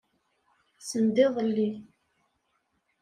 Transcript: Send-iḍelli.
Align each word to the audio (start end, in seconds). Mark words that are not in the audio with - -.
Send-iḍelli. 0.87 1.69